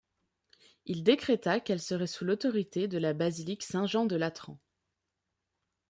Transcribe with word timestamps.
Il 0.87 1.03
décréta 1.03 1.59
qu'elle 1.59 1.79
serait 1.79 2.07
sous 2.07 2.25
l'autorité 2.25 2.87
de 2.87 2.97
la 2.97 3.13
basilique 3.13 3.61
Saint-Jean-de-Latran. 3.61 4.57